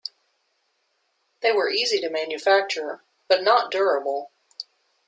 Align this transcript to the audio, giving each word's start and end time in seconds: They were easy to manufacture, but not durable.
They 1.41 1.51
were 1.51 1.69
easy 1.69 1.99
to 2.01 2.09
manufacture, 2.09 3.03
but 3.27 3.43
not 3.43 3.69
durable. 3.69 4.31